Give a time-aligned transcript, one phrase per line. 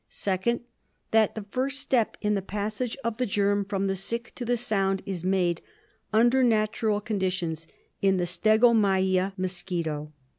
[0.09, 0.61] Second,
[1.11, 4.57] that the first step in the passage of the germ from the sick to the
[4.57, 5.61] sound is made,
[6.11, 7.67] under natural conditions,
[8.01, 10.11] in the stegomyia mosquito.